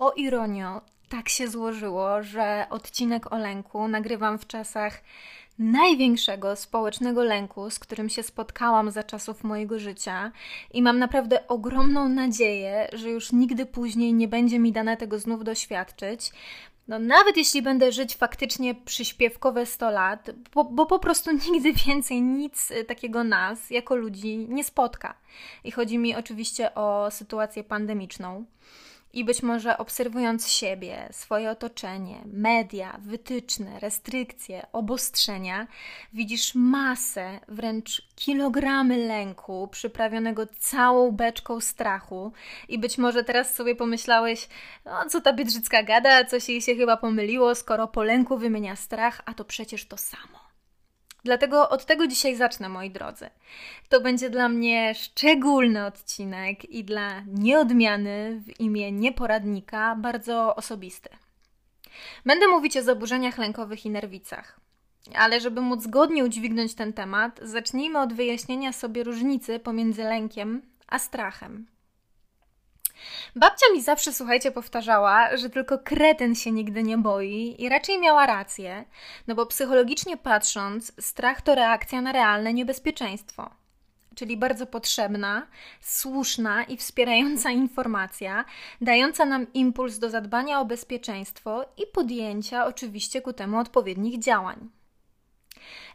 [0.00, 5.02] O ironio, tak się złożyło, że odcinek o lęku nagrywam w czasach
[5.58, 10.32] największego społecznego lęku, z którym się spotkałam za czasów mojego życia,
[10.72, 15.44] i mam naprawdę ogromną nadzieję, że już nigdy później nie będzie mi dane tego znów
[15.44, 16.30] doświadczyć.
[16.88, 22.22] No, nawet jeśli będę żyć faktycznie przyśpiewkowe 100 lat, bo, bo po prostu nigdy więcej
[22.22, 25.14] nic takiego nas, jako ludzi, nie spotka.
[25.64, 28.44] I chodzi mi oczywiście o sytuację pandemiczną.
[29.12, 35.66] I być może obserwując siebie, swoje otoczenie, media, wytyczne, restrykcje, obostrzenia,
[36.12, 42.32] widzisz masę, wręcz kilogramy lęku, przyprawionego całą beczką strachu.
[42.68, 44.48] I być może teraz sobie pomyślałeś,
[44.84, 49.22] no co ta Biedrzycka gada, coś jej się chyba pomyliło, skoro po lęku wymienia strach,
[49.24, 50.39] a to przecież to samo.
[51.24, 53.30] Dlatego od tego dzisiaj zacznę, moi drodzy.
[53.88, 61.08] To będzie dla mnie szczególny odcinek i dla nieodmiany w imię nieporadnika bardzo osobisty.
[62.26, 64.60] Będę mówić o zaburzeniach lękowych i nerwicach.
[65.14, 70.98] Ale żeby móc zgodnie udźwignąć ten temat, zacznijmy od wyjaśnienia sobie różnicy pomiędzy lękiem a
[70.98, 71.66] strachem.
[73.36, 78.26] Babcia mi zawsze, słuchajcie, powtarzała, że tylko kretyn się nigdy nie boi i raczej miała
[78.26, 78.84] rację,
[79.26, 83.50] no bo psychologicznie patrząc, strach to reakcja na realne niebezpieczeństwo.
[84.14, 85.46] Czyli bardzo potrzebna,
[85.80, 88.44] słuszna i wspierająca informacja,
[88.80, 94.79] dająca nam impuls do zadbania o bezpieczeństwo i podjęcia oczywiście ku temu odpowiednich działań.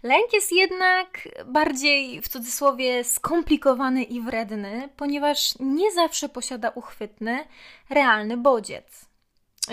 [0.03, 7.45] Lęk jest jednak bardziej w cudzysłowie skomplikowany i wredny, ponieważ nie zawsze posiada uchwytny,
[7.89, 9.05] realny bodziec.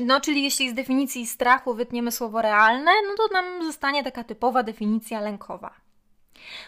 [0.02, 4.62] No, czyli jeśli z definicji strachu wytniemy słowo realne, no to nam zostanie taka typowa
[4.62, 5.74] definicja lękowa.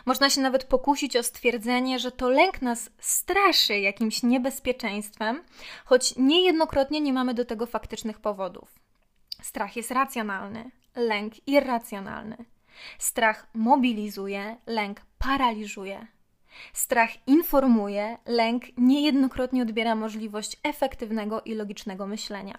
[0.06, 5.44] Można się nawet pokusić o stwierdzenie, że to lęk nas straszy jakimś niebezpieczeństwem,
[5.84, 8.69] choć niejednokrotnie nie mamy do tego faktycznych powodów.
[9.42, 12.36] Strach jest racjonalny, lęk irracjonalny.
[12.98, 16.06] Strach mobilizuje, lęk paraliżuje.
[16.72, 22.59] Strach informuje, lęk niejednokrotnie odbiera możliwość efektywnego i logicznego myślenia.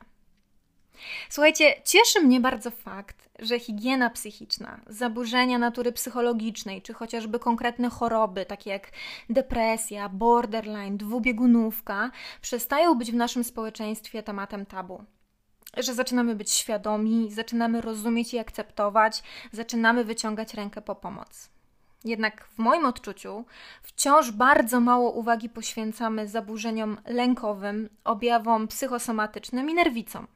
[1.29, 8.45] Słuchajcie, cieszy mnie bardzo fakt, że higiena psychiczna, zaburzenia natury psychologicznej, czy chociażby konkretne choroby,
[8.45, 8.91] takie jak
[9.29, 12.11] depresja, borderline, dwubiegunówka,
[12.41, 15.03] przestają być w naszym społeczeństwie tematem tabu
[15.77, 21.49] że zaczynamy być świadomi, zaczynamy rozumieć i akceptować, zaczynamy wyciągać rękę po pomoc.
[22.05, 23.45] Jednak w moim odczuciu
[23.81, 30.27] wciąż bardzo mało uwagi poświęcamy zaburzeniom lękowym, objawom psychosomatycznym i nerwicom.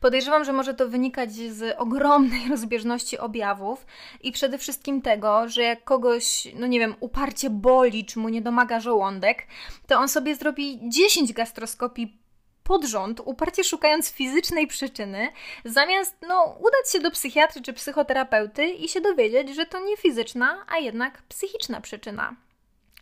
[0.00, 3.86] Podejrzewam, że może to wynikać z ogromnej rozbieżności objawów
[4.22, 8.42] i przede wszystkim tego, że jak kogoś, no nie wiem, uparcie boli, czy mu nie
[8.42, 9.46] domaga żołądek,
[9.86, 12.23] to on sobie zrobi 10 gastroskopii
[12.64, 15.28] pod rząd, uparcie szukając fizycznej przyczyny,
[15.64, 20.64] zamiast no, udać się do psychiatry czy psychoterapeuty i się dowiedzieć, że to nie fizyczna,
[20.68, 22.36] a jednak psychiczna przyczyna.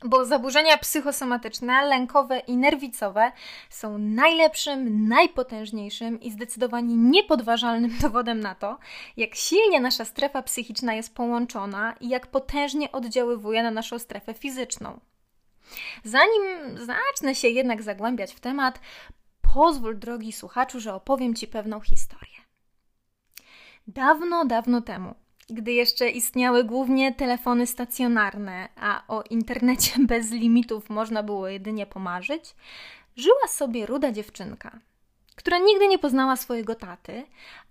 [0.04, 3.32] Bo zaburzenia psychosomatyczne, lękowe i nerwicowe
[3.70, 8.78] są najlepszym, najpotężniejszym i zdecydowanie niepodważalnym dowodem na to,
[9.16, 15.00] jak silnie nasza strefa psychiczna jest połączona i jak potężnie oddziaływuje na naszą strefę fizyczną.
[16.04, 16.42] Zanim
[16.78, 18.80] zacznę się jednak zagłębiać w temat,
[19.54, 22.38] pozwól, drogi słuchaczu, że opowiem Ci pewną historię.
[23.86, 25.14] Dawno, dawno temu,
[25.50, 32.54] gdy jeszcze istniały głównie telefony stacjonarne, a o internecie bez limitów można było jedynie pomarzyć,
[33.16, 34.78] żyła sobie ruda dziewczynka,
[35.36, 37.26] która nigdy nie poznała swojego taty,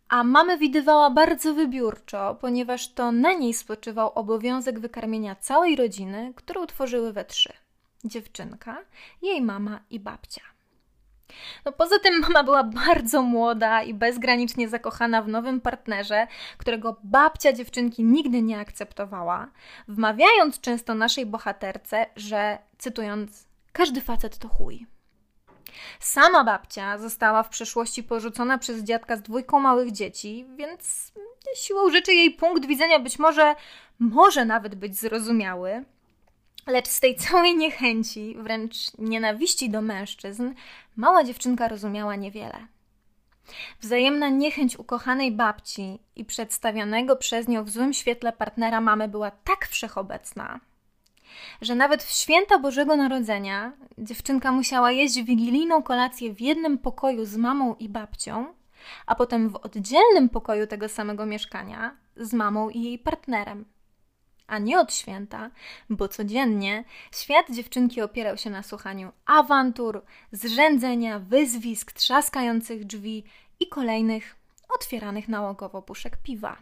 [0.10, 6.66] a mamę widywała bardzo wybiórczo, ponieważ to na niej spoczywał obowiązek wykarmienia całej rodziny, którą
[6.66, 7.54] tworzyły we trzy:
[8.04, 8.78] dziewczynka,
[9.22, 10.51] jej mama i babcia.
[11.66, 16.28] No poza tym mama była bardzo młoda i bezgranicznie zakochana w nowym partnerze,
[16.58, 19.48] którego babcia dziewczynki nigdy nie akceptowała,
[19.88, 24.88] wmawiając często naszej bohaterce, że cytując, każdy facet to chuj.
[26.00, 31.12] Sama babcia została w przeszłości porzucona przez dziadka z dwójką małych dzieci, więc
[31.56, 33.56] siłą rzeczy jej punkt widzenia być może
[34.00, 35.86] może nawet być zrozumiały,
[36.68, 40.54] Lecz z tej całej niechęci, wręcz nienawiści do mężczyzn,
[40.96, 42.68] mała dziewczynka rozumiała niewiele.
[43.82, 49.68] Wzajemna niechęć ukochanej babci i przedstawionego przez nią w złym świetle partnera mamy była tak
[49.68, 50.60] wszechobecna,
[51.62, 57.38] że nawet w święta Bożego Narodzenia dziewczynka musiała jeść wigilijną kolację w jednym pokoju z
[57.38, 58.54] mamą i babcią,
[59.06, 63.66] a potem w oddzielnym pokoju tego samego mieszkania z mamą i jej partnerem.
[64.52, 65.52] A nie od święta,
[65.90, 66.84] bo codziennie
[67.16, 73.24] świat dziewczynki opierał się na słuchaniu awantur, zrzędzenia, wyzwisk, trzaskających drzwi
[73.60, 74.36] i kolejnych
[74.76, 76.58] otwieranych nałogowo puszek piwa.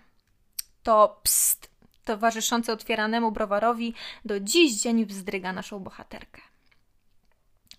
[0.84, 1.70] To pst,
[2.06, 3.94] towarzyszące otwieranemu browarowi,
[4.26, 6.42] do dziś dzień wzdryga naszą bohaterkę.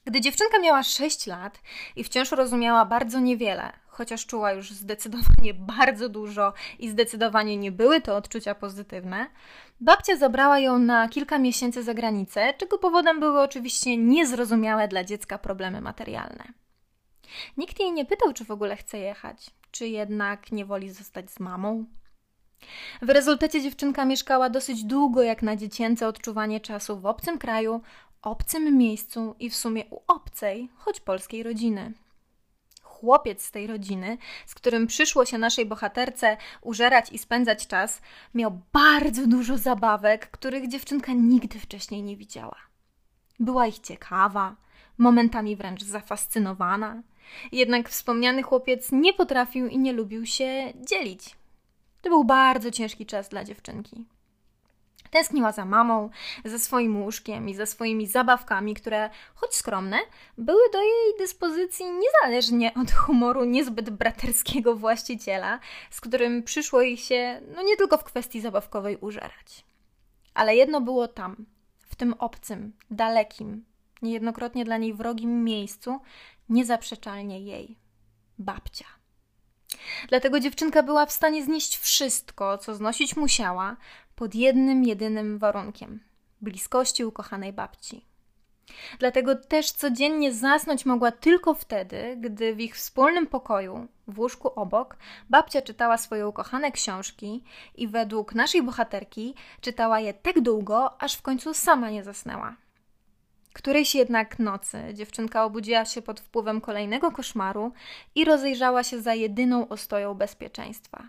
[0.05, 1.61] Gdy dziewczynka miała 6 lat
[1.97, 8.01] i wciąż rozumiała bardzo niewiele, chociaż czuła już zdecydowanie bardzo dużo i zdecydowanie nie były
[8.01, 9.27] to odczucia pozytywne,
[9.81, 15.39] babcia zabrała ją na kilka miesięcy za granicę, czego powodem były oczywiście niezrozumiałe dla dziecka
[15.39, 16.45] problemy materialne.
[17.57, 21.41] Nikt jej nie pytał, czy w ogóle chce jechać, czy jednak nie woli zostać z
[21.41, 21.85] mamą.
[23.03, 27.81] W rezultacie dziewczynka mieszkała dosyć długo jak na dziecięce odczuwanie czasu w obcym kraju,
[28.23, 31.93] obcym miejscu i w sumie u obcej, choć polskiej rodziny.
[33.01, 38.01] Chłopiec z tej rodziny, z którym przyszło się naszej bohaterce użerać i spędzać czas,
[38.35, 42.57] miał bardzo dużo zabawek, których dziewczynka nigdy wcześniej nie widziała.
[43.39, 44.57] Była ich ciekawa,
[44.99, 47.03] momentami wręcz zafascynowana.
[47.53, 51.37] Jednak wspomniany chłopiec nie potrafił i nie lubił się dzielić.
[52.03, 54.05] To był bardzo ciężki czas dla dziewczynki.
[55.11, 56.11] Tęskniła za mamą,
[56.45, 59.99] ze swoim łóżkiem i ze swoimi zabawkami, które, choć skromne,
[60.39, 65.59] były do jej dyspozycji niezależnie od humoru niezbyt braterskiego właściciela,
[65.91, 69.65] z którym przyszło jej się, no nie tylko w kwestii zabawkowej, użerać.
[70.35, 71.47] Ale jedno było tam,
[71.89, 73.65] w tym obcym, dalekim,
[74.03, 76.01] niejednokrotnie dla niej wrogim miejscu,
[76.49, 77.79] niezaprzeczalnie jej
[78.39, 78.85] babcia.
[80.09, 83.77] Dlatego dziewczynka była w stanie znieść wszystko, co znosić musiała,
[84.21, 86.01] pod jednym jedynym warunkiem
[86.41, 88.05] bliskości ukochanej babci.
[88.99, 94.97] Dlatego też codziennie zasnąć mogła tylko wtedy, gdy w ich wspólnym pokoju, w łóżku obok,
[95.31, 97.45] babcia czytała swoje ukochane książki
[97.75, 102.57] i według naszej bohaterki czytała je tak długo, aż w końcu sama nie zasnęła.
[103.53, 107.73] Którejś jednak nocy dziewczynka obudziła się pod wpływem kolejnego koszmaru
[108.15, 111.09] i rozejrzała się za jedyną ostoją bezpieczeństwa.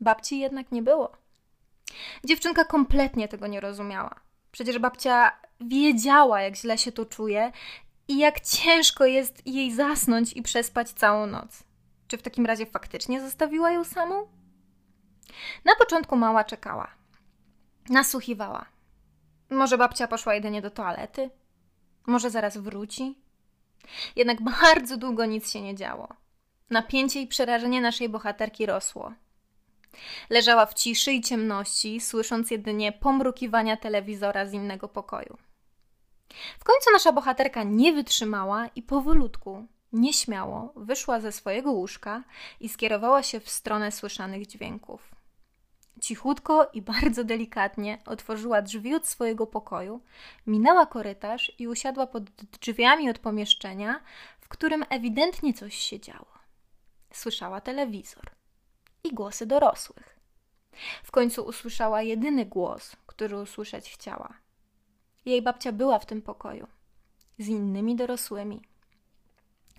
[0.00, 1.27] Babci jednak nie było.
[2.24, 4.20] Dziewczynka kompletnie tego nie rozumiała.
[4.52, 7.52] Przecież babcia wiedziała, jak źle się to czuje
[8.08, 11.62] i jak ciężko jest jej zasnąć i przespać całą noc.
[12.08, 14.28] Czy w takim razie faktycznie zostawiła ją samą?
[15.64, 16.90] Na początku mała czekała.
[17.88, 18.66] Nasłuchiwała.
[19.50, 21.30] Może babcia poszła jedynie do toalety?
[22.06, 23.18] Może zaraz wróci?
[24.16, 26.08] Jednak bardzo długo nic się nie działo.
[26.70, 29.12] Napięcie i przerażenie naszej bohaterki rosło.
[30.30, 35.38] Leżała w ciszy i ciemności, słysząc jedynie pomrukiwania telewizora z innego pokoju.
[36.58, 42.24] W końcu nasza bohaterka nie wytrzymała i powolutku, nieśmiało wyszła ze swojego łóżka
[42.60, 45.14] i skierowała się w stronę słyszanych dźwięków.
[46.00, 50.00] Cichutko i bardzo delikatnie otworzyła drzwi od swojego pokoju,
[50.46, 52.24] minęła korytarz i usiadła pod
[52.60, 54.00] drzwiami od pomieszczenia,
[54.40, 56.38] w którym ewidentnie coś się działo.
[57.12, 58.37] Słyszała telewizor
[59.08, 60.18] i głosy dorosłych.
[61.04, 64.34] W końcu usłyszała jedyny głos, który usłyszeć chciała.
[65.24, 66.66] Jej babcia była w tym pokoju
[67.38, 68.62] z innymi dorosłymi.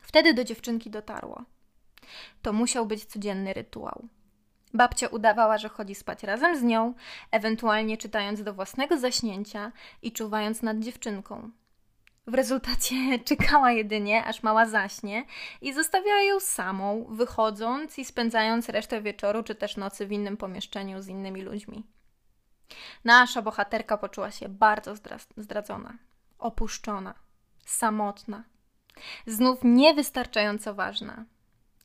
[0.01, 1.43] Wtedy do dziewczynki dotarło.
[2.41, 4.07] To musiał być codzienny rytuał.
[4.73, 6.93] Babcia udawała, że chodzi spać razem z nią,
[7.31, 9.71] ewentualnie czytając do własnego zaśnięcia
[10.01, 11.51] i czuwając nad dziewczynką.
[12.29, 12.95] W rezultacie
[13.29, 15.25] czekała jedynie, aż mała zaśnie
[15.61, 21.01] i zostawiała ją samą, wychodząc i spędzając resztę wieczoru czy też nocy w innym pomieszczeniu
[21.01, 21.83] z innymi ludźmi.
[23.03, 24.93] Nasza bohaterka poczuła się bardzo
[25.37, 25.97] zdradzona,
[26.39, 27.13] opuszczona,
[27.65, 28.43] samotna,
[29.25, 31.25] znów niewystarczająco ważna,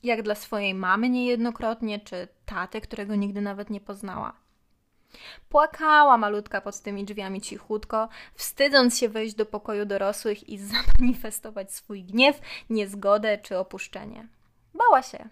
[0.02, 4.43] jak dla swojej mamy niejednokrotnie, czy taty, którego nigdy nawet nie poznała.
[5.48, 12.04] Płakała malutka pod tymi drzwiami cichutko, wstydząc się wejść do pokoju dorosłych i zamanifestować swój
[12.04, 12.40] gniew,
[12.70, 14.28] niezgodę czy opuszczenie.
[14.74, 15.28] Bała się,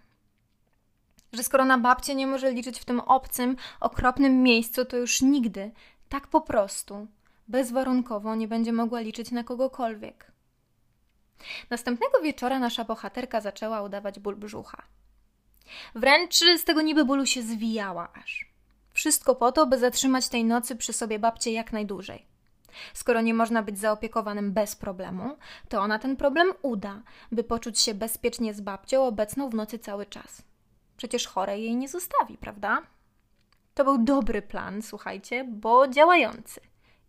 [1.33, 5.71] że skoro na babcię nie może liczyć w tym obcym, okropnym miejscu, to już nigdy,
[6.09, 7.07] tak po prostu,
[7.49, 10.33] bezwarunkowo nie będzie mogła liczyć na kogokolwiek.
[11.71, 14.83] Następnego wieczora nasza bohaterka zaczęła udawać ból brzucha.
[15.95, 18.52] Wręcz z tego niby bólu się zwijała aż.
[19.03, 22.27] Wszystko po to, by zatrzymać tej nocy przy sobie babcię jak najdłużej.
[22.95, 25.37] Skoro nie można być zaopiekowanym bez problemu,
[25.69, 30.07] to ona ten problem uda, by poczuć się bezpiecznie z babcią obecną w nocy cały
[30.07, 30.43] czas.
[30.97, 32.83] Przecież chorej jej nie zostawi, prawda?
[33.75, 36.61] To był dobry plan, słuchajcie, bo działający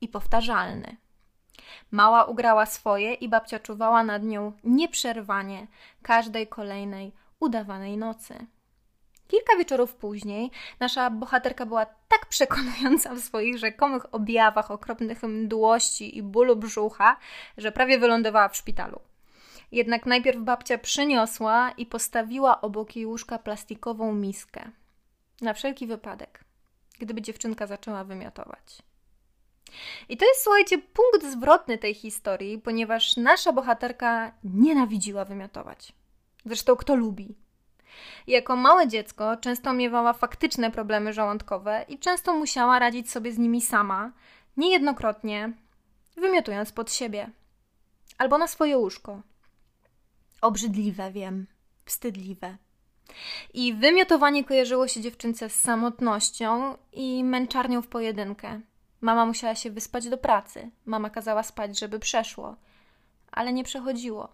[0.01, 0.97] i powtarzalny.
[1.91, 5.67] Mała ugrała swoje i babcia czuwała nad nią nieprzerwanie
[6.01, 8.45] każdej kolejnej udawanej nocy.
[9.33, 16.23] Kilka wieczorów później nasza bohaterka była tak przekonująca w swoich rzekomych objawach okropnych mdłości i
[16.23, 17.17] bólu brzucha,
[17.57, 18.99] że prawie wylądowała w szpitalu.
[19.71, 24.71] Jednak najpierw babcia przyniosła i postawiła obok jej łóżka plastikową miskę.
[25.41, 26.43] Na wszelki wypadek,
[26.99, 28.81] gdyby dziewczynka zaczęła wymiotować.
[30.09, 35.93] I to jest, słuchajcie, punkt zwrotny tej historii, ponieważ nasza bohaterka nienawidziła wymiotować.
[36.45, 37.42] Zresztą kto lubi?
[38.27, 43.61] Jako małe dziecko często miewała faktyczne problemy żołądkowe i często musiała radzić sobie z nimi
[43.61, 44.11] sama,
[44.57, 45.53] niejednokrotnie
[46.17, 47.29] wymiotując pod siebie
[48.17, 49.21] albo na swoje łóżko.
[50.41, 51.47] Obrzydliwe, wiem,
[51.85, 52.57] wstydliwe.
[53.53, 58.61] I wymiotowanie kojarzyło się dziewczynce z samotnością i męczarnią w pojedynkę.
[59.01, 62.55] Mama musiała się wyspać do pracy, mama kazała spać, żeby przeszło,
[63.31, 64.29] ale nie przechodziło.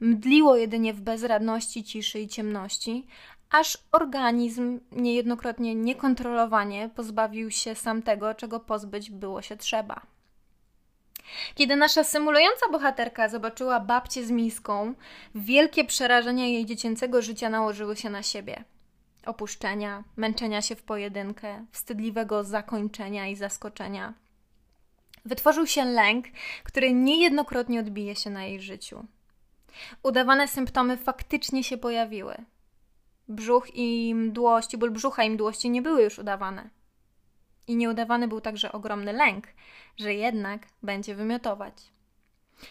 [0.00, 3.06] Mdliło jedynie w bezradności, ciszy i ciemności,
[3.50, 10.00] aż organizm niejednokrotnie niekontrolowanie pozbawił się sam tego, czego pozbyć było się trzeba.
[11.54, 14.94] Kiedy nasza symulująca bohaterka zobaczyła babcię z miską,
[15.34, 18.64] wielkie przerażenia jej dziecięcego życia nałożyły się na siebie.
[19.26, 24.14] Opuszczenia, męczenia się w pojedynkę, wstydliwego zakończenia i zaskoczenia.
[25.24, 26.26] Wytworzył się lęk,
[26.64, 29.06] który niejednokrotnie odbije się na jej życiu.
[30.02, 32.34] Udawane symptomy faktycznie się pojawiły.
[33.28, 36.70] Brzuch i mdłości, ból brzucha i mdłości nie były już udawane.
[37.66, 39.46] I nieudawany był także ogromny lęk,
[39.96, 41.74] że jednak będzie wymiotować.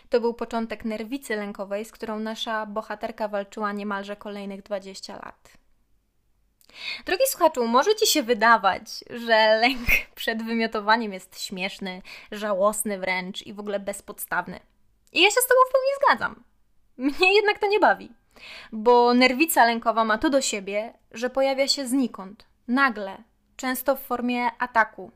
[0.09, 5.57] To był początek nerwicy lękowej, z którą nasza bohaterka walczyła niemalże kolejnych 20 lat.
[7.05, 12.01] Drogi słuchaczu, może Ci się wydawać, że lęk przed wymiotowaniem jest śmieszny,
[12.31, 14.59] żałosny wręcz i w ogóle bezpodstawny.
[15.11, 16.43] I ja się z Tobą w pełni zgadzam.
[16.99, 18.11] Mnie jednak to nie bawi,
[18.71, 23.23] bo nerwica lękowa ma to do siebie, że pojawia się znikąd, nagle,
[23.55, 25.11] często w formie ataku.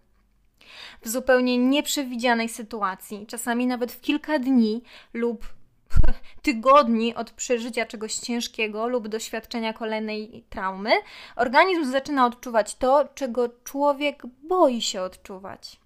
[1.02, 5.46] W zupełnie nieprzewidzianej sytuacji, czasami nawet w kilka dni lub
[6.42, 10.92] tygodni od przeżycia czegoś ciężkiego lub doświadczenia kolejnej traumy,
[11.36, 15.83] organizm zaczyna odczuwać to, czego człowiek boi się odczuwać.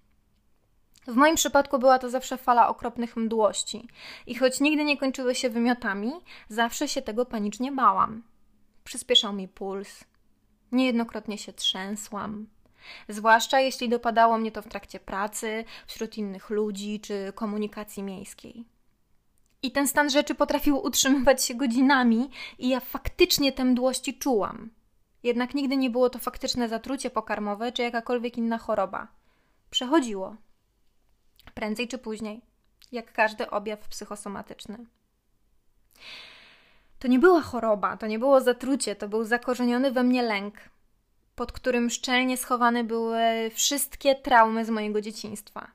[1.08, 3.88] W moim przypadku była to zawsze fala okropnych mdłości
[4.26, 6.12] i choć nigdy nie kończyły się wymiotami,
[6.48, 8.22] zawsze się tego panicznie bałam.
[8.84, 10.04] Przyspieszał mi puls.
[10.72, 12.46] Niejednokrotnie się trzęsłam.
[13.08, 18.64] Zwłaszcza jeśli dopadało mnie to w trakcie pracy, wśród innych ludzi czy komunikacji miejskiej.
[19.62, 24.70] I ten stan rzeczy potrafił utrzymywać się godzinami, i ja faktycznie te mdłości czułam.
[25.22, 29.08] Jednak nigdy nie było to faktyczne zatrucie pokarmowe czy jakakolwiek inna choroba.
[29.70, 30.36] Przechodziło
[31.58, 32.42] prędzej czy później,
[32.92, 34.86] jak każdy objaw psychosomatyczny.
[36.98, 40.54] To nie była choroba, to nie było zatrucie, to był zakorzeniony we mnie lęk,
[41.34, 45.70] pod którym szczelnie schowane były wszystkie traumy z mojego dzieciństwa.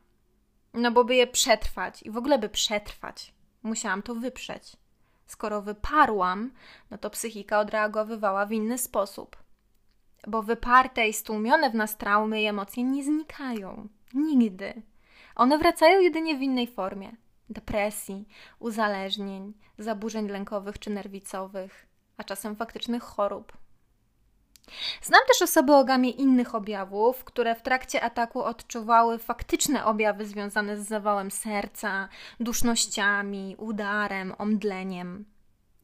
[0.74, 4.78] No bo by je przetrwać i w ogóle by przetrwać, musiałam to wyprzeć.
[5.26, 6.52] Skoro wyparłam,
[6.92, 9.38] no to psychika odreagowywała w inny sposób.
[10.28, 13.88] Bo wyparte i stłumione w nas traumy i emocje nie znikają.
[14.14, 14.93] Nigdy.
[15.36, 17.12] One wracają jedynie w innej formie
[17.50, 18.28] depresji,
[18.60, 21.88] uzależnień, zaburzeń lękowych czy nerwicowych,
[22.18, 23.54] a czasem faktycznych chorób.
[25.02, 30.78] Znam też osoby o gamie innych objawów, które w trakcie ataku odczuwały faktyczne objawy związane
[30.78, 32.10] z zawałem serca,
[32.40, 35.26] dusznościami, udarem, omdleniem.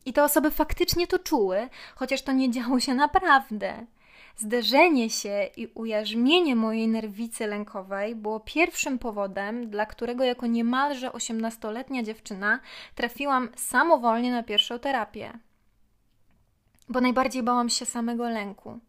[0.06, 3.86] I te osoby faktycznie to czuły, chociaż to nie działo się naprawdę.
[4.40, 12.04] Zderzenie się i ujarzmienie mojej nerwicy lękowej było pierwszym powodem, dla którego jako niemalże osiemnastoletnia
[12.04, 12.60] dziewczyna
[12.96, 15.40] trafiłam samowolnie na pierwszą terapię.
[16.90, 18.80] Bo najbardziej bałam się samego lęku.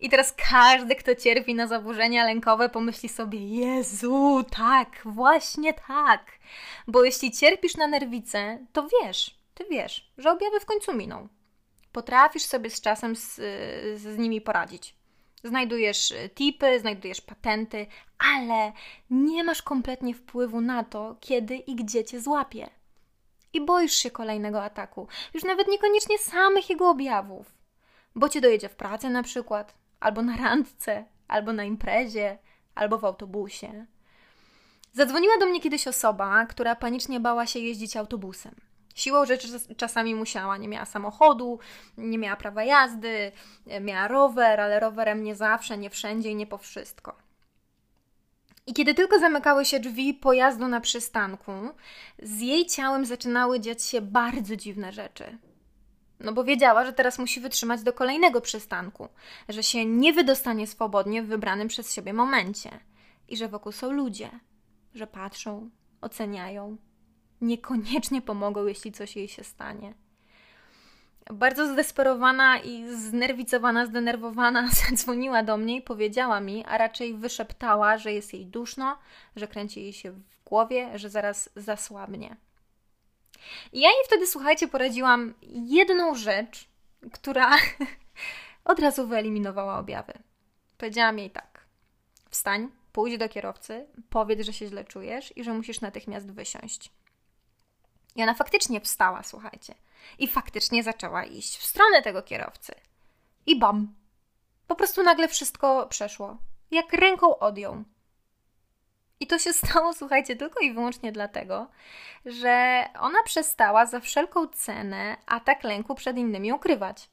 [0.00, 6.26] I teraz każdy, kto cierpi na zaburzenia lękowe, pomyśli sobie: Jezu, tak, właśnie tak.
[6.88, 11.28] Bo jeśli cierpisz na nerwicę, to wiesz, ty wiesz, że objawy w końcu miną
[11.92, 13.34] potrafisz sobie z czasem z,
[14.00, 14.94] z nimi poradzić.
[15.44, 17.86] Znajdujesz tipy, znajdujesz patenty,
[18.18, 18.72] ale
[19.10, 22.70] nie masz kompletnie wpływu na to, kiedy i gdzie cię złapie.
[23.52, 27.54] I boisz się kolejnego ataku, już nawet niekoniecznie samych jego objawów,
[28.14, 32.38] bo cię dojedzie w pracy na przykład, albo na randce, albo na imprezie,
[32.74, 33.86] albo w autobusie.
[34.92, 38.54] Zadzwoniła do mnie kiedyś osoba, która panicznie bała się jeździć autobusem.
[38.94, 41.58] Siłą rzeczy czasami musiała, nie miała samochodu,
[41.96, 43.32] nie miała prawa jazdy,
[43.80, 47.16] miała rower, ale rowerem nie zawsze, nie wszędzie i nie po wszystko.
[48.66, 51.52] I kiedy tylko zamykały się drzwi pojazdu na przystanku,
[52.22, 55.38] z jej ciałem zaczynały dziać się bardzo dziwne rzeczy.
[56.20, 59.08] No bo wiedziała, że teraz musi wytrzymać do kolejnego przystanku,
[59.48, 62.70] że się nie wydostanie swobodnie w wybranym przez siebie momencie
[63.28, 64.30] i że wokół są ludzie,
[64.94, 65.70] że patrzą,
[66.00, 66.76] oceniają,
[67.42, 69.94] niekoniecznie pomogą, jeśli coś jej się stanie.
[71.30, 78.12] Bardzo zdesperowana i znerwicowana, zdenerwowana zadzwoniła do mnie i powiedziała mi, a raczej wyszeptała, że
[78.12, 78.98] jest jej duszno,
[79.36, 82.36] że kręci jej się w głowie, że zaraz zasłabnie.
[83.72, 86.68] I ja jej wtedy, słuchajcie, poradziłam jedną rzecz,
[87.12, 87.50] która
[88.64, 90.12] od razu wyeliminowała objawy.
[90.78, 91.66] Powiedziałam jej tak:
[92.30, 96.90] wstań, pójdź do kierowcy, powiedz, że się źle czujesz i że musisz natychmiast wysiąść.
[98.16, 99.74] I ona faktycznie wstała, słuchajcie.
[100.18, 102.74] I faktycznie zaczęła iść w stronę tego kierowcy.
[103.46, 103.94] I bam!
[104.66, 106.36] Po prostu nagle wszystko przeszło.
[106.70, 107.84] Jak ręką odjął.
[109.20, 111.66] I to się stało, słuchajcie, tylko i wyłącznie dlatego,
[112.26, 117.10] że ona przestała za wszelką cenę atak lęku przed innymi ukrywać.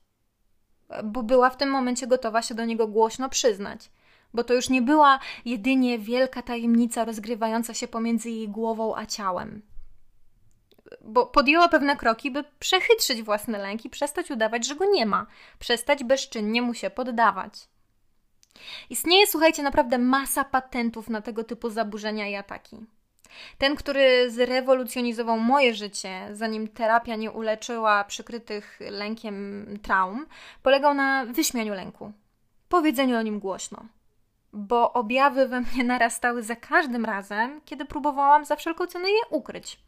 [1.04, 3.90] Bo była w tym momencie gotowa się do niego głośno przyznać.
[4.34, 9.69] Bo to już nie była jedynie wielka tajemnica rozgrywająca się pomiędzy jej głową a ciałem
[11.02, 15.26] bo podjęła pewne kroki, by przechytrzyć własne lęki, przestać udawać, że go nie ma,
[15.60, 17.54] przestać bezczynnie mu się poddawać.
[18.90, 22.78] Istnieje, słuchajcie, naprawdę masa patentów na tego typu zaburzenia i ataki.
[23.58, 30.26] Ten, który zrewolucjonizował moje życie, zanim terapia nie uleczyła przykrytych lękiem traum,
[30.64, 32.12] polegał na wyśmianiu lęku,
[32.70, 33.86] powiedzeniu o nim głośno.
[34.54, 39.80] Bo objawy we mnie narastały za każdym razem, kiedy próbowałam za wszelką cenę je ukryć.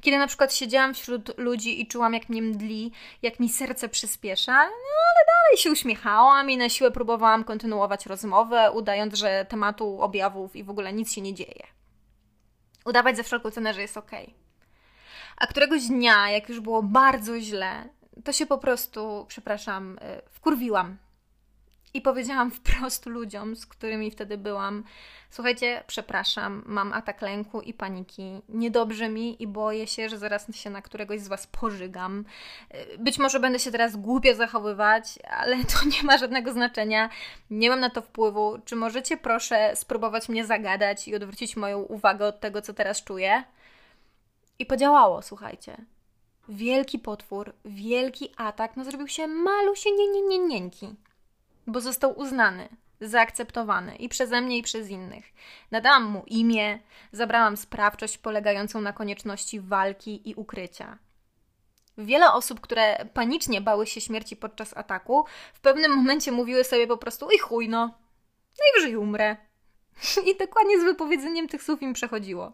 [0.00, 4.52] Kiedy na przykład siedziałam wśród ludzi i czułam, jak mnie mdli, jak mi serce przyspiesza,
[4.52, 10.56] no ale dalej się uśmiechałam i na siłę próbowałam kontynuować rozmowę, udając, że tematu objawów
[10.56, 11.66] i w ogóle nic się nie dzieje.
[12.84, 14.10] Udawać za wszelką cenę, że jest ok.
[15.36, 17.88] A któregoś dnia, jak już było bardzo źle,
[18.24, 20.96] to się po prostu, przepraszam, y, wkurwiłam
[21.96, 24.84] i powiedziałam wprost ludziom, z którymi wtedy byłam:
[25.30, 28.40] Słuchajcie, przepraszam, mam atak lęku i paniki.
[28.48, 32.24] Niedobrze mi i boję się, że zaraz się na któregoś z Was pożygam.
[32.98, 37.10] Być może będę się teraz głupio zachowywać, ale to nie ma żadnego znaczenia.
[37.50, 38.58] Nie mam na to wpływu.
[38.64, 43.44] Czy możecie proszę spróbować mnie zagadać i odwrócić moją uwagę od tego, co teraz czuję?
[44.58, 45.76] I podziałało, słuchajcie.
[46.48, 50.96] Wielki potwór, wielki atak, no zrobił się malusie nie, nie, nie, nieńki
[51.66, 52.68] bo został uznany,
[53.00, 55.24] zaakceptowany i przeze mnie, i przez innych.
[55.70, 56.78] Nadałam mu imię,
[57.12, 60.98] zabrałam sprawczość polegającą na konieczności walki i ukrycia.
[61.98, 65.24] Wiele osób, które panicznie bały się śmierci podczas ataku,
[65.54, 67.94] w pewnym momencie mówiły sobie po prostu: i chuj, no,
[68.60, 69.36] najwyżej umrę.
[70.30, 72.52] I dokładnie z wypowiedzeniem tych słów im przechodziło.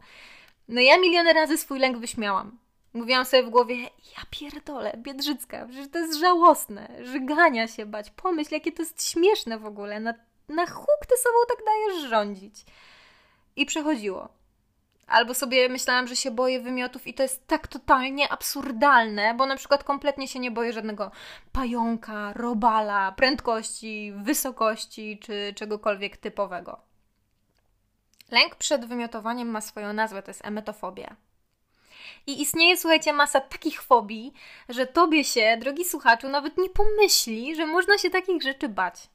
[0.68, 2.58] No ja miliony razy swój lęk wyśmiałam.
[2.94, 3.76] Mówiłam sobie w głowie,
[4.16, 9.58] ja pierdolę, Biedrzycka, że to jest żałosne, żygania się bać, pomyśl, jakie to jest śmieszne
[9.58, 10.14] w ogóle, na,
[10.48, 12.64] na huk ty sobą tak dajesz rządzić.
[13.56, 14.28] I przechodziło.
[15.06, 19.56] Albo sobie myślałam, że się boję wymiotów i to jest tak totalnie absurdalne, bo na
[19.56, 21.10] przykład kompletnie się nie boję żadnego
[21.52, 26.80] pająka, robala, prędkości, wysokości czy czegokolwiek typowego.
[28.30, 31.16] Lęk przed wymiotowaniem ma swoją nazwę, to jest emetofobia.
[32.26, 34.32] I istnieje, słuchajcie, masa takich fobii,
[34.68, 39.08] że tobie się, drogi słuchaczu, nawet nie pomyśli, że można się takich rzeczy bać.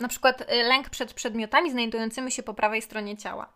[0.00, 3.52] Na przykład y, lęk przed przedmiotami znajdującymi się po prawej stronie ciała,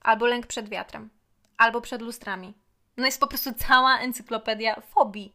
[0.00, 1.10] albo lęk przed wiatrem,
[1.56, 2.54] albo przed lustrami.
[2.96, 5.32] No jest po prostu cała encyklopedia fobii.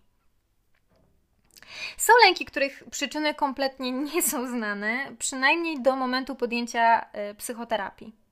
[1.97, 8.22] Są lęki, których przyczyny kompletnie nie są znane, przynajmniej do momentu podjęcia y, psychoterapii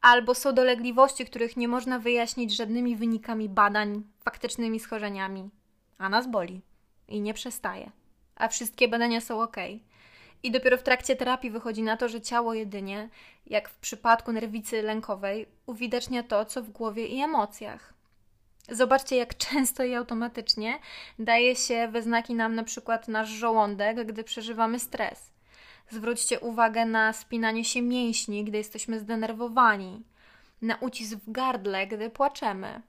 [0.00, 5.50] albo są dolegliwości, których nie można wyjaśnić żadnymi wynikami badań, faktycznymi schorzeniami,
[5.98, 6.62] a nas boli
[7.08, 7.90] i nie przestaje,
[8.36, 9.56] a wszystkie badania są ok.
[10.42, 13.08] I dopiero w trakcie terapii wychodzi na to, że ciało jedynie,
[13.46, 17.94] jak w przypadku nerwicy lękowej, uwidacznia to, co w głowie i emocjach.
[18.70, 20.78] Zobaczcie, jak często i automatycznie
[21.18, 25.30] daje się we znaki nam na przykład nasz żołądek, gdy przeżywamy stres.
[25.90, 30.04] Zwróćcie uwagę na spinanie się mięśni, gdy jesteśmy zdenerwowani,
[30.62, 32.82] na ucisk w gardle, gdy płaczemy.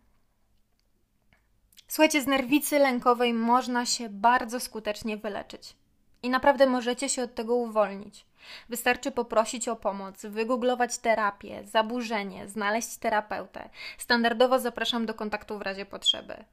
[1.88, 5.75] Słuchajcie, z nerwicy lękowej można się bardzo skutecznie wyleczyć.
[6.23, 8.25] I naprawdę możecie się od tego uwolnić.
[8.69, 13.69] Wystarczy poprosić o pomoc, wygooglować terapię, zaburzenie, znaleźć terapeutę.
[13.97, 16.45] Standardowo zapraszam do kontaktu w razie potrzeby.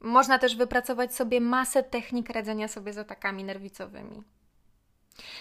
[0.00, 4.22] Można też wypracować sobie masę technik radzenia sobie z atakami nerwicowymi.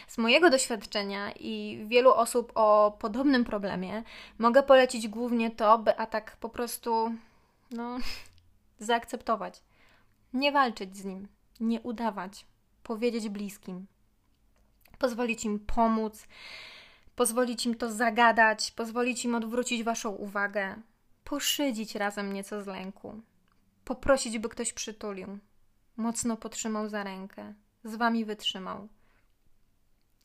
[0.07, 4.03] Z mojego doświadczenia i wielu osób o podobnym problemie
[4.38, 7.15] mogę polecić głównie to, by atak po prostu
[7.71, 7.97] no,
[8.79, 9.61] zaakceptować.
[10.33, 11.27] Nie walczyć z nim,
[11.59, 12.45] Nie udawać.
[12.83, 13.88] Powiedzieć bliskim.
[14.97, 16.27] Pozwolić im pomóc,
[17.15, 20.75] pozwolić im to zagadać, pozwolić im odwrócić waszą uwagę,
[21.23, 23.21] poszydzić razem nieco z lęku,
[23.85, 25.39] poprosić, by ktoś przytulił,
[25.97, 28.88] mocno potrzymał za rękę, z wami wytrzymał.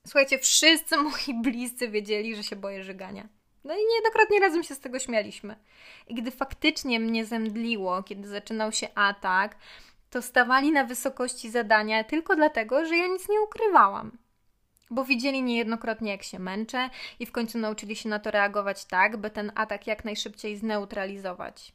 [0.06, 3.28] Słuchajcie, wszyscy moi bliscy wiedzieli, że się boję żygania.
[3.64, 5.56] No i niejednokrotnie razem się z tego śmialiśmy.
[6.08, 9.56] I gdy faktycznie mnie zemdliło, kiedy zaczynał się atak,
[10.10, 14.18] to stawali na wysokości zadania tylko dlatego, że ja nic nie ukrywałam.
[14.90, 19.16] Bo widzieli niejednokrotnie, jak się męczę, i w końcu nauczyli się na to reagować tak,
[19.16, 21.72] by ten atak jak najszybciej zneutralizować.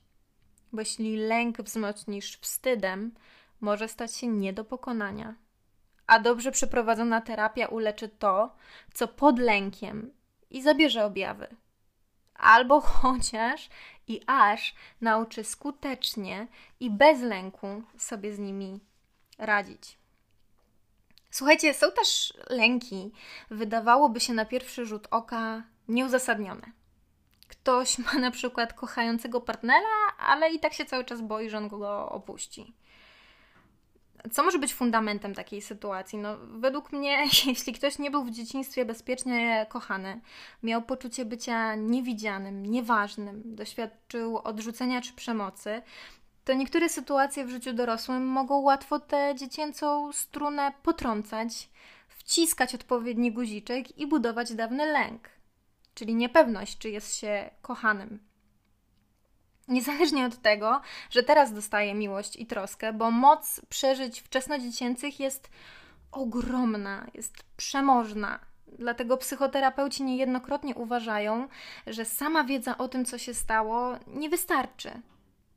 [0.73, 3.13] Bo jeśli lęk wzmocnisz wstydem,
[3.61, 5.35] może stać się nie do pokonania.
[6.08, 8.56] A dobrze przeprowadzona terapia uleczy to,
[8.94, 10.12] co pod lękiem
[10.50, 11.48] i zabierze objawy.
[12.36, 13.70] Albo chociaż
[14.08, 16.48] i aż nauczy skutecznie
[16.80, 18.80] i bez lęku sobie z nimi
[19.38, 19.98] radzić.
[21.32, 23.12] Słuchajcie, są też lęki,
[23.50, 26.72] wydawałoby się na pierwszy rzut oka nieuzasadnione.
[27.48, 31.68] Ktoś ma na przykład kochającego partnera, ale i tak się cały czas boi, że on
[31.68, 32.74] go opuści.
[34.32, 36.17] Co może być fundamentem takiej sytuacji?
[36.17, 40.21] No, według mnie, jeśli ktoś nie był w dzieciństwie bezpiecznie kochany,
[40.63, 45.82] miał poczucie bycia niewidzianym, nieważnym, doświadczył odrzucenia czy przemocy,
[46.45, 51.69] to niektóre sytuacje w życiu dorosłym mogą łatwo tę dziecięcą strunę potrącać,
[52.08, 55.30] wciskać odpowiedni guziczek i budować dawny lęk,
[55.93, 58.19] czyli niepewność, czy jest się kochanym.
[59.67, 65.49] Niezależnie od tego, że teraz dostaję miłość i troskę, bo moc przeżyć wczesnodziecięcych jest
[66.12, 68.39] ogromna, jest przemożna.
[68.67, 71.47] Dlatego psychoterapeuci niejednokrotnie uważają,
[71.88, 74.91] że sama wiedza o tym, co się stało, nie wystarczy.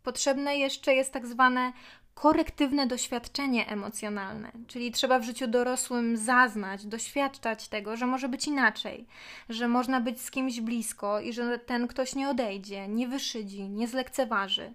[0.03, 1.73] Potrzebne jeszcze jest tak zwane
[2.18, 9.07] korektywne doświadczenie emocjonalne, czyli trzeba w życiu dorosłym zaznać, doświadczać tego, że może być inaczej,
[9.48, 13.88] że można być z kimś blisko i że ten ktoś nie odejdzie, nie wyszydzi, nie
[13.88, 14.74] zlekceważy.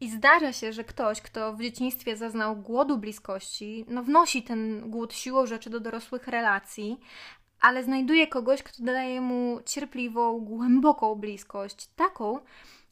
[0.00, 5.14] I zdarza się, że ktoś, kto w dzieciństwie zaznał głodu bliskości, no wnosi ten głód
[5.14, 7.00] siłą rzeczy do dorosłych relacji,
[7.60, 12.38] ale znajduje kogoś, kto daje mu cierpliwą, głęboką bliskość, taką,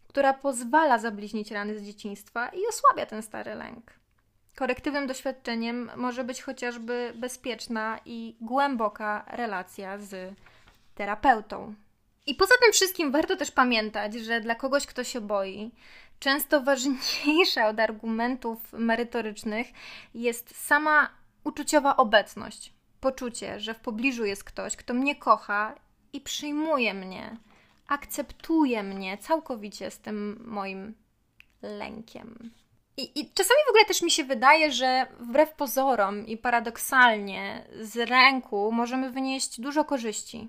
[0.09, 3.93] która pozwala zabliźnić rany z dzieciństwa i osłabia ten stary lęk.
[4.57, 10.35] Korektywnym doświadczeniem może być chociażby bezpieczna i głęboka relacja z
[10.95, 11.75] terapeutą.
[12.27, 15.71] I poza tym wszystkim warto też pamiętać, że dla kogoś, kto się boi,
[16.19, 19.67] często ważniejsza od argumentów merytorycznych
[20.15, 21.11] jest sama
[21.45, 22.73] uczuciowa obecność.
[23.01, 25.75] Poczucie, że w pobliżu jest ktoś, kto mnie kocha
[26.13, 27.37] i przyjmuje mnie,
[27.89, 30.95] akceptuje mnie całkowicie z tym moim
[31.63, 32.51] lękiem.
[32.97, 37.97] I, I, czasami w ogóle też mi się wydaje, że wbrew pozorom i paradoksalnie z
[37.97, 40.49] ręku możemy wynieść dużo korzyści.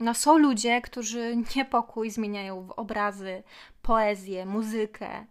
[0.00, 3.42] No, są ludzie, którzy niepokój zmieniają w obrazy,
[3.82, 5.26] poezję, muzykę.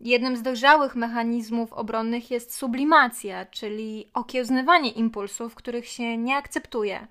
[0.00, 7.06] Jednym z dojrzałych mechanizmów obronnych jest sublimacja, czyli okiełznywanie impulsów, których się nie akceptuje.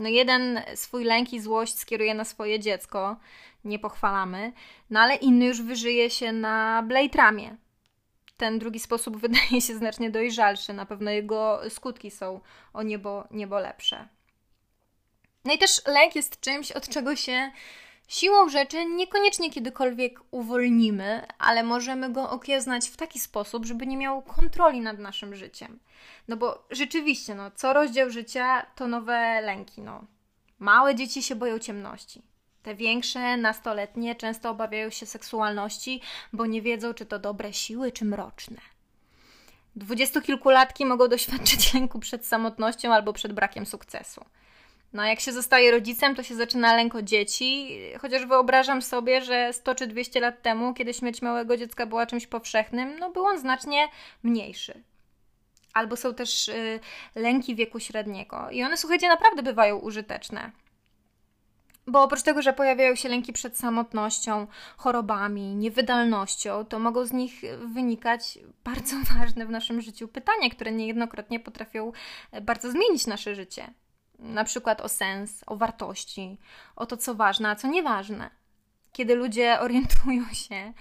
[0.00, 3.16] No jeden swój lęk i złość skieruje na swoje dziecko,
[3.64, 4.52] nie pochwalamy,
[4.90, 7.56] no ale inny już wyżyje się na Blade Ramie.
[8.36, 12.40] Ten drugi sposób wydaje się znacznie dojrzalszy, na pewno jego skutki są
[12.72, 14.08] o niebo, niebo lepsze.
[15.44, 17.50] No i też lęk jest czymś, od czego się
[18.10, 24.22] siłą rzeczy niekoniecznie kiedykolwiek uwolnimy, ale możemy go okiełznać w taki sposób, żeby nie miał
[24.22, 25.78] kontroli nad naszym życiem.
[26.28, 29.82] No bo rzeczywiście, no, co rozdział życia to nowe lęki.
[29.82, 30.04] No.
[30.58, 32.22] Małe dzieci się boją ciemności.
[32.62, 36.00] Te większe, nastoletnie, często obawiają się seksualności,
[36.32, 38.60] bo nie wiedzą, czy to dobre siły, czy mroczne.
[39.76, 44.24] Dwudziestokilkulatki mogą doświadczyć lęku przed samotnością albo przed brakiem sukcesu.
[44.92, 49.52] No, jak się zostaje rodzicem, to się zaczyna lęk o dzieci, chociaż wyobrażam sobie, że
[49.52, 53.38] 100 czy 200 lat temu, kiedy śmierć małego dziecka była czymś powszechnym, no był on
[53.38, 53.88] znacznie
[54.22, 54.82] mniejszy.
[55.74, 56.80] Albo są też y,
[57.14, 58.50] lęki wieku średniego.
[58.50, 60.50] I one, słuchajcie, naprawdę bywają użyteczne.
[61.86, 67.40] Bo oprócz tego, że pojawiają się lęki przed samotnością, chorobami, niewydalnością, to mogą z nich
[67.74, 71.92] wynikać bardzo ważne w naszym życiu pytania, które niejednokrotnie potrafią
[72.32, 73.74] e, bardzo zmienić nasze życie.
[74.20, 76.38] Na przykład o sens, o wartości,
[76.76, 78.30] o to, co ważne, a co nieważne
[78.92, 80.72] kiedy ludzie orientują się,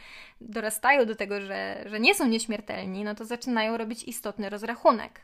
[0.41, 5.21] dorastają do tego, że, że nie są nieśmiertelni, no to zaczynają robić istotny rozrachunek.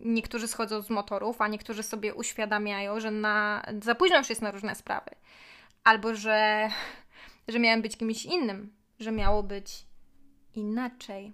[0.00, 4.50] Niektórzy schodzą z motorów, a niektórzy sobie uświadamiają, że na, za późno już jest na
[4.50, 5.10] różne sprawy.
[5.84, 6.68] Albo że,
[7.48, 9.86] że miałem być kimś innym, że miało być
[10.54, 11.32] inaczej.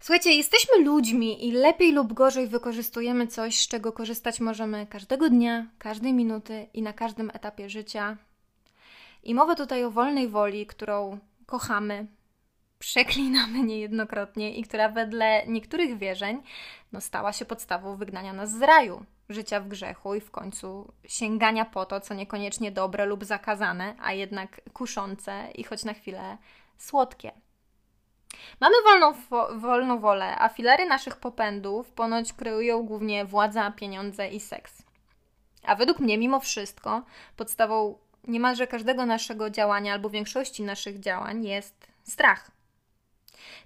[0.00, 5.66] Słuchajcie, jesteśmy ludźmi i lepiej lub gorzej wykorzystujemy coś, z czego korzystać możemy każdego dnia,
[5.78, 8.16] każdej minuty i na każdym etapie życia.
[9.22, 12.06] I mowa tutaj o wolnej woli, którą kochamy,
[12.78, 16.42] przeklinamy niejednokrotnie i która wedle niektórych wierzeń
[16.92, 21.64] no, stała się podstawą wygnania nas z raju, życia w grzechu i w końcu sięgania
[21.64, 26.38] po to, co niekoniecznie dobre lub zakazane, a jednak kuszące i choć na chwilę
[26.78, 27.32] słodkie.
[28.60, 29.14] Mamy wolną,
[29.60, 34.82] wolną wolę, a filary naszych popędów ponoć kreują głównie władza, pieniądze i seks.
[35.62, 37.02] A według mnie, mimo wszystko,
[37.36, 42.50] podstawą niemalże każdego naszego działania albo większości naszych działań jest strach.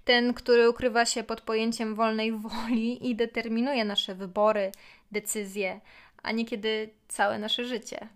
[0.05, 4.73] Ten, który ukrywa się pod pojęciem wolnej woli i determinuje nasze wybory,
[5.13, 5.81] decyzje,
[6.23, 8.09] a niekiedy całe nasze życie.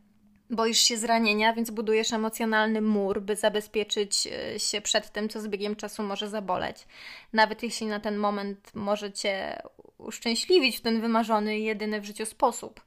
[0.54, 5.48] Boisz się zranienia, więc budujesz emocjonalny mur, by zabezpieczyć e, się przed tym, co z
[5.48, 6.86] biegiem czasu może zaboleć.
[7.32, 9.62] Nawet jeśli na ten moment może cię
[9.98, 12.80] uszczęśliwić w ten wymarzony, jedyny w życiu sposób.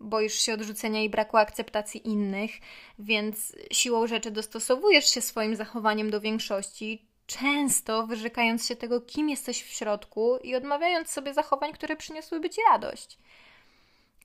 [0.00, 2.50] Boisz się odrzucenia i braku akceptacji innych,
[2.98, 9.62] więc siłą rzeczy dostosowujesz się swoim zachowaniem do większości, często wyrzekając się tego, kim jesteś
[9.62, 13.18] w środku i odmawiając sobie zachowań, które przyniosłyby ci radość.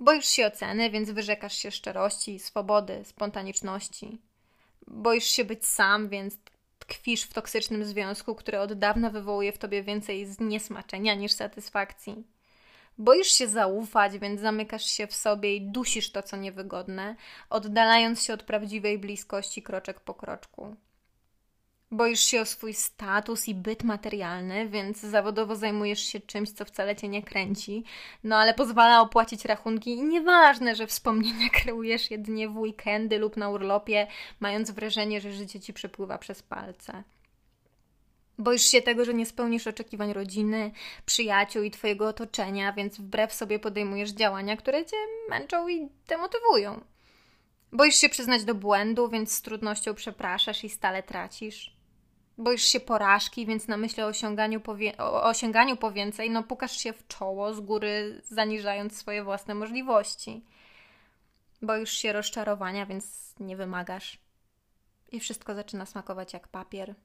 [0.04, 4.18] Boisz się oceny, więc wyrzekasz się szczerości, swobody, spontaniczności.
[4.88, 6.38] Boisz się być sam, więc
[6.80, 12.24] tkwisz w toksycznym związku, który od dawna wywołuje w tobie więcej zniesmaczenia niż satysfakcji.
[12.98, 17.16] Boisz się zaufać, więc zamykasz się w sobie i dusisz to, co niewygodne,
[17.50, 20.76] oddalając się od prawdziwej bliskości kroczek po kroczku.
[21.94, 26.96] Boisz się o swój status i byt materialny, więc zawodowo zajmujesz się czymś, co wcale
[26.96, 27.84] cię nie kręci,
[28.24, 33.50] no ale pozwala opłacić rachunki i nieważne, że wspomnienia kreujesz jedynie w weekendy lub na
[33.50, 34.08] urlopie,
[34.40, 37.04] mając wrażenie, że życie ci przepływa przez palce.
[38.38, 40.72] Boisz się tego, że nie spełnisz oczekiwań rodziny,
[41.06, 44.98] przyjaciół i Twojego otoczenia, więc wbrew sobie podejmujesz działania, które Cię
[45.30, 46.82] męczą i demotywują.
[47.72, 51.83] Boisz się przyznać do błędu, więc z trudnością przepraszasz i stale tracisz.
[52.38, 56.78] Boisz się porażki, więc na myśl o osiąganiu, powie- o osiąganiu po więcej, no pukasz
[56.78, 60.46] się w czoło z góry, zaniżając swoje własne możliwości.
[61.62, 64.18] Boisz się rozczarowania, więc nie wymagasz.
[65.12, 66.96] I wszystko zaczyna smakować jak papier.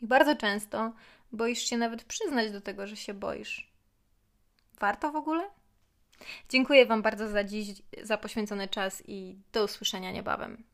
[0.00, 0.92] I bardzo często
[1.32, 3.72] boisz się nawet przyznać do tego, że się boisz.
[4.80, 5.50] Warto w ogóle?
[6.48, 10.64] Dziękuję Wam bardzo za dziś, za poświęcony czas i do usłyszenia niebawem.